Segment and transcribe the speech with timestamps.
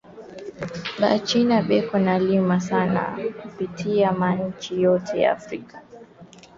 [1.01, 3.01] Ba china beko na lima sana
[3.41, 5.81] kupita ma inchi yote ya afrika